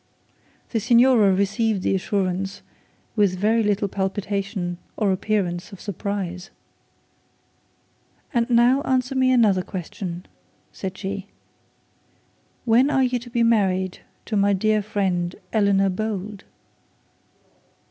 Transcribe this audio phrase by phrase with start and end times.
[0.71, 2.63] The signora received the assurance
[3.15, 6.49] with very little palpitations or appearance of surprise.
[8.33, 10.25] 'And now answer me another question,'
[10.73, 11.27] said she;
[12.65, 16.45] 'when are you to be married to Eleanor Bold?'